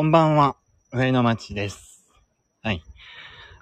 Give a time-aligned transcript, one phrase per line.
[0.00, 0.56] こんばんは、
[0.92, 2.06] 上野町です。
[2.62, 2.82] はい。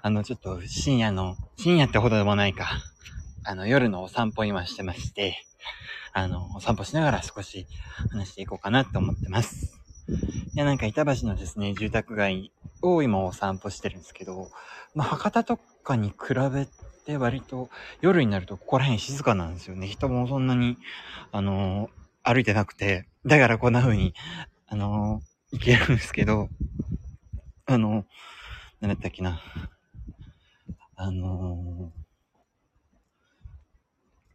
[0.01, 2.69] あの、ちょっと深夜の、深夜ってほどでもないか。
[3.43, 5.43] あの、夜のお散歩今してまして、
[6.13, 7.67] あの、お散歩しながら少し
[8.11, 9.81] 話していこうかなと思ってます。
[10.07, 14.49] いや、なんか板橋のですね、住宅街を今お散歩してるんですけど、
[14.95, 16.69] まあ、博多とかに比べ
[17.05, 17.69] て割と
[17.99, 19.87] 夜になるとここら辺静かなんですよね。
[19.87, 20.77] 人もそんなに、
[21.33, 21.89] あの
[22.23, 24.13] 歩いてなくて、だからこんな風に、
[24.67, 26.49] あのー、行けるんですけど、
[27.65, 28.05] あの、
[28.79, 29.41] 何だったっけな。
[30.95, 31.91] あの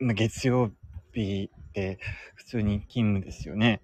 [0.01, 0.71] ー、ま、月曜
[1.13, 1.99] 日って
[2.35, 3.81] 普通に勤務ですよね。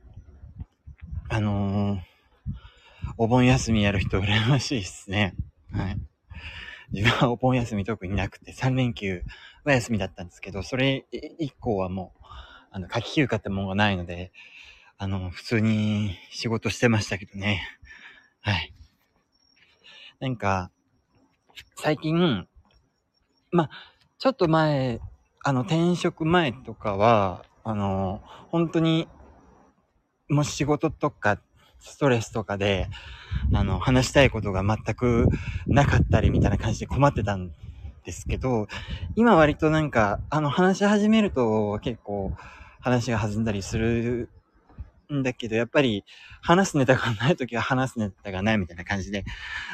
[1.28, 2.00] あのー、
[3.16, 5.34] お盆休みやる人羨ましいっすね。
[5.72, 5.96] はい。
[6.92, 9.22] 自分はお盆休み特になくて3連休
[9.64, 11.06] は休みだったんですけど、それ
[11.38, 12.24] 以降はもう、
[12.72, 14.32] あの、夏季休暇ってものがないので、
[15.02, 17.62] あの、普通に仕事してましたけどね。
[18.42, 18.74] はい。
[20.20, 20.70] なんか、
[21.76, 22.46] 最近、
[23.52, 23.70] ま、
[24.18, 25.00] ちょっと前、
[25.42, 29.08] あの、転職前とかは、あの、本当に、
[30.28, 31.40] もう仕事とか、
[31.80, 32.88] ストレスとかで、
[33.52, 35.30] あの、話したいことが全く
[35.70, 37.50] なかったりみたいな感じで困ってたん
[38.04, 38.68] ですけど、
[39.16, 42.34] 今割となんか、あの、話し始めると結構
[42.80, 44.30] 話が弾んだりする
[45.12, 46.04] んだけど、やっぱり
[46.40, 49.24] 話すネタがないときは話すネタがないみたいな感じで、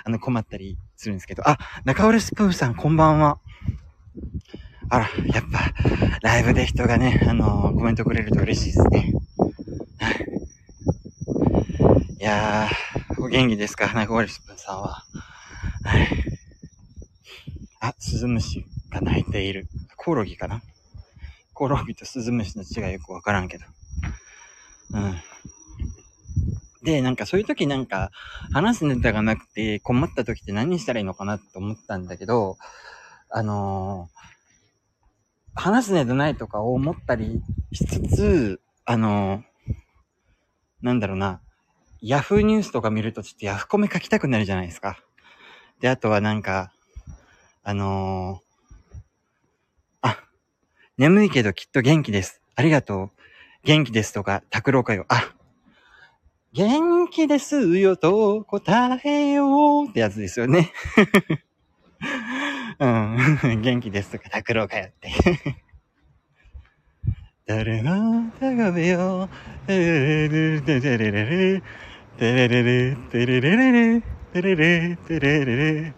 [0.05, 3.39] あの、困ったりするんですけど、あ、中折スプーンさんこんばんは。
[4.89, 5.73] あら、やっぱ、
[6.23, 9.13] ライブで人がね、あのー、コメントくれると嬉しいですね。
[12.19, 13.93] いやー、お元気ですか？
[13.93, 15.05] 中折スプーンさんは。
[17.81, 19.69] あ、スズムシが鳴いている。
[19.97, 20.63] コオロギかな？
[21.53, 23.65] コオロギとスズムシの違いよくわからんけど。
[24.93, 25.15] うん。
[26.83, 28.13] で、なんかそういう時なんか
[28.53, 32.57] 話すネタがなくて困った時って何したらいいのかなって思ったんだけど、
[33.29, 39.73] あのー、話すネタないとか思ったりしつつ、あのー、
[40.83, 41.41] なんだろうな、
[42.01, 44.97] ヤフーニュースとか見るとちょっとヤフコメ書きたくなるじゃないですか。
[45.81, 46.73] で、あとはなんか、
[47.65, 48.97] あのー、
[50.03, 50.19] あ、
[50.99, 52.41] 眠いけどきっと元気です。
[52.55, 53.11] ありがとう。
[53.67, 55.07] 元気ですとか、拓郎かよ。
[55.09, 55.35] あ、
[56.53, 60.71] 元気ですよと答えようってやつですよね。
[62.79, 63.61] うん。
[63.63, 65.11] 元気ですとか、拓郎かよって。
[67.45, 69.29] 誰も高めよ。
[69.67, 71.63] テレレレテレレレ
[72.19, 74.03] テレレレテレレレ
[74.33, 75.95] テレレテレレレ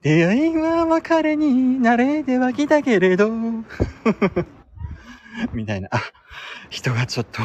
[0.00, 3.32] 出会いは別れになれでは来たけれど。
[5.52, 5.88] みたいな。
[5.90, 6.00] あ、
[6.70, 7.42] 人がちょっと、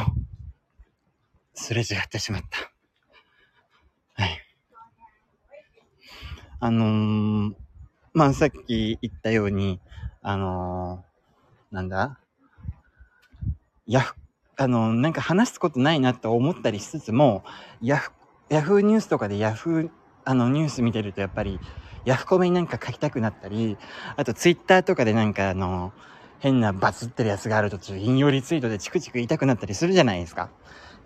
[1.54, 2.72] すれ違ってしまった。
[4.22, 4.40] はい。
[6.60, 7.56] あのー、
[8.14, 9.80] まあ、さっき言ったように、
[10.22, 12.20] あのー、なんだ？
[13.86, 14.02] や、
[14.58, 17.44] あのー、なんか話すことないなと思ったりしつつも、
[17.82, 18.12] ヤフ、
[18.50, 19.90] ヤフーニュースとかでヤフー、
[20.26, 21.60] あの、ニュース見てるとやっぱり、
[22.06, 23.78] ヤフコメになんか書きたくなったり、
[24.16, 25.94] あとツイッターとかでなんかあのー、
[26.44, 30.50] 変なバツってるやつがあると、ちょっと引用リツイートでチクチク言いたくなったりするじゃないですか。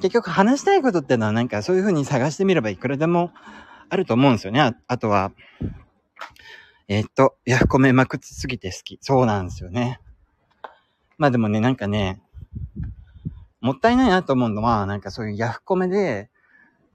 [0.02, 3.32] 結局話したいことってのはなんかそういう風に探してみればいくらでも
[3.88, 4.60] あると思うんですよね。
[4.62, 5.32] ああとは、
[6.88, 8.98] えー、っと、ヤフコメまくつすぎて好き。
[9.00, 10.00] そうなんですよね。
[11.20, 12.20] まあでもね、なんかね、
[13.62, 16.32] もったいないなと思うのは、なんかそういうヤフコメで、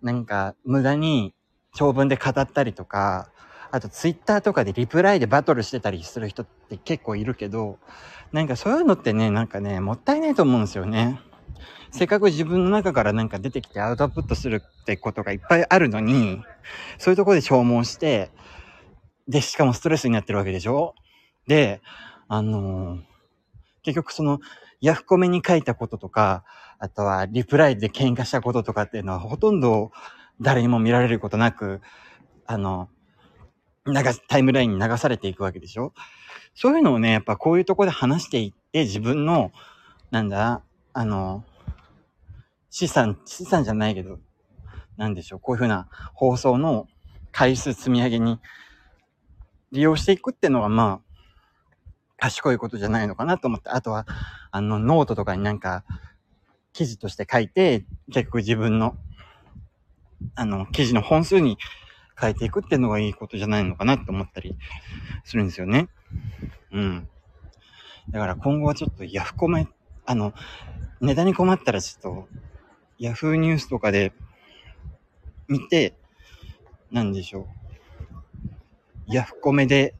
[0.02, 1.32] なんか無駄に
[1.76, 3.30] 長文で語ったりとか、
[3.72, 7.78] あとツイッターとかでリプライでバトルしてたりする人って結構いるけど、
[8.30, 11.18] なんかそういうのってね、なんかね、もったいないと思うんですよね。
[11.90, 16.42] せっかく自分の中からなんか出てきてアウトプットするってことがいっぱいあるのに、
[16.98, 18.30] そういうとこで消耗して、
[19.26, 20.94] で、しかもストレスになってるわけでしょ？
[21.46, 21.80] で、
[22.28, 23.00] あのー、
[23.82, 24.38] 結局その、
[24.80, 26.44] ヤフコメに書いたこととか、
[26.78, 29.92] あとはリプライで喧嘩したこととかっていうのはほとんど
[30.40, 31.80] 誰にも見られることなく、
[32.46, 32.88] あの、
[33.86, 35.92] 流すタイムラインに流されていくわけでしょ？
[36.54, 39.52] そういうのをね、やっぱこういうとこで話していって、自分の、
[40.10, 40.62] なんだ、
[40.92, 41.44] あの、
[42.70, 44.18] 資産、資産じゃないけど、
[44.96, 46.86] なんでしょう、こういうふうな放送の
[47.32, 48.38] 回数積み上げに
[49.72, 51.12] 利用していくっていうのが、まあ、
[52.18, 54.06] 賢いことじゃないのかなと思って、あとは、
[54.50, 55.84] あの、ノートとかになんか、
[56.74, 58.96] 記事として書いて、結局自分の、
[60.34, 61.58] あの、記事の本数に
[62.20, 64.56] 変えていくっていうのがいいことじゃないのかなって思ったり
[65.24, 65.88] するんですよね。
[66.72, 67.08] うん。
[68.10, 69.68] だから今後はちょっとヤフコメ、
[70.06, 70.34] あの、
[71.00, 72.28] ネタに困ったらちょっと、
[72.98, 74.12] ヤフーニュースとかで
[75.48, 75.94] 見て、
[76.90, 79.14] なんでしょう。
[79.14, 79.94] ヤフコメで、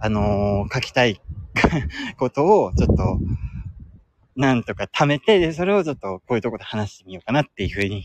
[0.00, 1.20] あのー書きたい
[2.18, 3.18] ことをちょっと、
[4.36, 8.04] なんとか貯めて、で、それをちょっとこういうとこで話してみようかなっていうふうに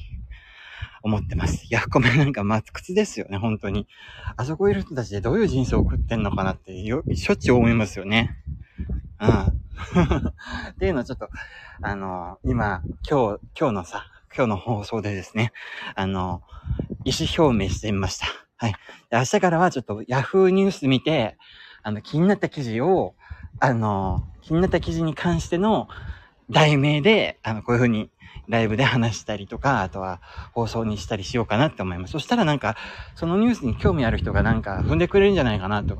[1.03, 1.65] 思ってます。
[1.69, 3.87] ヤフコメなんか松屈ですよね、本当に。
[4.37, 8.37] あそこいる人たちでどういう人生を送ってんのかなってよ、しょっちゅう思いますよね。
[9.19, 9.29] うん。
[10.71, 11.29] っていうのをちょっと、
[11.81, 14.05] あの今、今日、今日のさ、
[14.35, 15.51] 今日の放送でですね、
[15.95, 16.41] あの
[17.03, 18.27] 意思表明してみました。
[18.57, 18.73] はい。
[19.11, 21.37] 明日からはちょっと Yahoo ニュース見て、
[21.83, 23.15] あの、気になった記事を、
[23.59, 25.87] あの、気になった記事に関しての
[26.49, 28.11] 題名で、あの、こういう風に
[28.47, 30.21] ライブで話したりとか、あとは
[30.53, 32.11] 放送にしたりしようかなって思います。
[32.11, 32.75] そしたらなんか、
[33.15, 35.99] そのニュースに興味ある人がなんか踏んでくれるんじゃないかなと。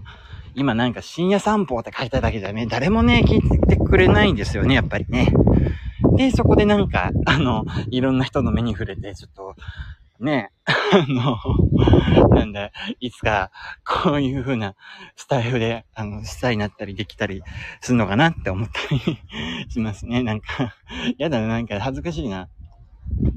[0.54, 5.32] 今なんか深夜散歩って書いただけじゃね、誰もね、聞いてくれないんですよね、やっぱりね。
[6.18, 9.56] で、そこでなんか、あの、いろんな人の目に触れて、ちょっと、
[10.22, 11.38] ね、あの、
[12.30, 13.52] なんだ、いつか、
[13.86, 14.76] こういう風な
[15.16, 17.42] スタイルで、あの、スターになったりできたり
[17.82, 19.20] するのかなって思ったり
[19.70, 20.24] しますね。
[20.24, 20.76] なんか、
[21.18, 22.50] やだな、なんか恥ずかしいな。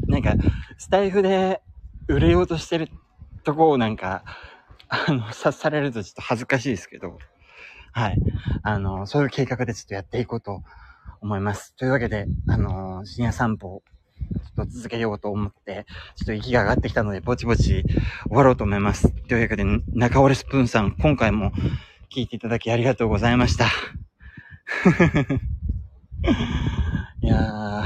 [0.09, 0.37] なんか、
[0.79, 1.63] スタイフで
[2.09, 2.89] 売れようとしてる
[3.45, 4.25] とこをなんか、
[4.89, 7.19] あの、察されるとちょっと恥ずかしいですけど、
[7.93, 8.19] はい。
[8.63, 10.63] あの、そういう計画でちょっとやっていこうと
[11.21, 11.75] 思います。
[11.77, 13.83] というわけで、あの、深夜散歩、
[14.33, 15.87] ちょっと続けようと思って、
[16.17, 17.85] ちょっと息が上がってきたので、ぼちぼち終
[18.31, 19.11] わろうと思います。
[19.11, 21.53] というわけで、中折れスプーンさん、今回も
[22.11, 23.67] 聞いていただきありがとうございました。
[27.21, 27.85] いやー、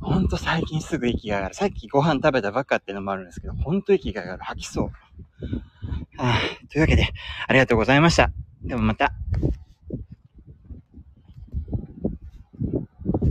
[0.00, 1.54] ほんと最近すぐ息が上がる。
[1.54, 4.42] さっきご飯食べたばっかっていうのもあるんですけど、ほんと息が上がる。
[4.42, 4.84] 吐きそう。
[6.18, 6.38] はあ
[6.70, 7.08] というわけで、
[7.46, 8.30] ありがとうございました。
[8.62, 9.12] ではまた。